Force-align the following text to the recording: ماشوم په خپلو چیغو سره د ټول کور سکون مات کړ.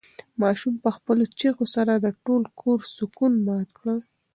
ماشوم 0.41 0.73
په 0.83 0.89
خپلو 0.97 1.23
چیغو 1.39 1.65
سره 1.75 1.93
د 1.95 2.07
ټول 2.23 2.41
کور 2.61 2.79
سکون 2.95 3.33
مات 3.47 3.69
کړ. 3.79 3.97